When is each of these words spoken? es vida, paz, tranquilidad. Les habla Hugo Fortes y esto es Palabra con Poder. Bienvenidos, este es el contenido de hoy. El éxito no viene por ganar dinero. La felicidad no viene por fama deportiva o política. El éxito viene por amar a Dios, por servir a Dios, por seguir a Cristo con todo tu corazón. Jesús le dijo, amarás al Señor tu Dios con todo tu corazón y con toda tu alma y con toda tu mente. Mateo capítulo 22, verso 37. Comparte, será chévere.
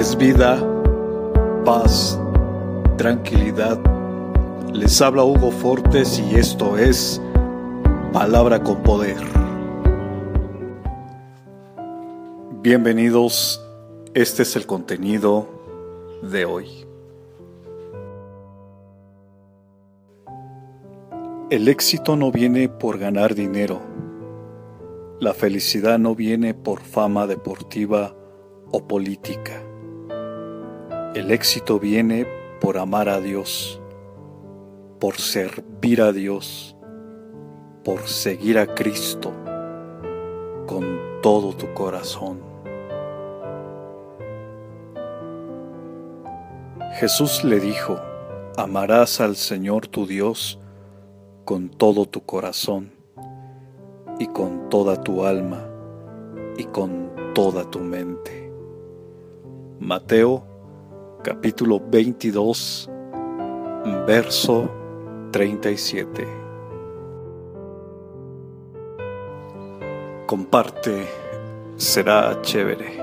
es 0.00 0.16
vida, 0.16 0.58
paz, 1.66 2.18
tranquilidad. 2.96 3.78
Les 4.72 5.02
habla 5.02 5.24
Hugo 5.24 5.50
Fortes 5.50 6.18
y 6.18 6.36
esto 6.36 6.78
es 6.78 7.20
Palabra 8.10 8.62
con 8.62 8.82
Poder. 8.82 9.18
Bienvenidos, 12.62 13.62
este 14.14 14.44
es 14.44 14.56
el 14.56 14.64
contenido 14.64 15.46
de 16.22 16.46
hoy. 16.46 16.86
El 21.50 21.68
éxito 21.68 22.16
no 22.16 22.32
viene 22.32 22.70
por 22.70 22.98
ganar 22.98 23.34
dinero. 23.34 23.82
La 25.20 25.34
felicidad 25.34 25.98
no 25.98 26.14
viene 26.14 26.54
por 26.54 26.80
fama 26.80 27.26
deportiva 27.26 28.14
o 28.70 28.88
política. 28.88 29.62
El 31.12 31.32
éxito 31.32 31.80
viene 31.80 32.24
por 32.60 32.78
amar 32.78 33.08
a 33.08 33.20
Dios, 33.20 33.80
por 35.00 35.16
servir 35.16 36.02
a 36.02 36.12
Dios, 36.12 36.76
por 37.82 38.06
seguir 38.06 38.60
a 38.60 38.76
Cristo 38.76 39.32
con 40.68 41.00
todo 41.20 41.52
tu 41.52 41.74
corazón. 41.74 42.38
Jesús 47.00 47.42
le 47.42 47.58
dijo, 47.58 48.00
amarás 48.56 49.20
al 49.20 49.34
Señor 49.34 49.88
tu 49.88 50.06
Dios 50.06 50.60
con 51.44 51.70
todo 51.70 52.06
tu 52.06 52.20
corazón 52.20 52.92
y 54.20 54.28
con 54.28 54.68
toda 54.68 55.02
tu 55.02 55.24
alma 55.24 55.66
y 56.56 56.66
con 56.66 57.10
toda 57.34 57.68
tu 57.68 57.80
mente. 57.80 58.52
Mateo 59.80 60.49
capítulo 61.22 61.80
22, 61.80 62.88
verso 64.06 64.68
37. 65.30 66.26
Comparte, 70.26 71.06
será 71.76 72.40
chévere. 72.42 72.99